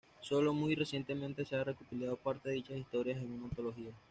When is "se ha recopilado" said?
1.45-2.17